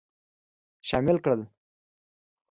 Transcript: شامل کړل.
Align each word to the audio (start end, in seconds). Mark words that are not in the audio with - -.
شامل 0.89 1.17
کړل. 1.23 1.41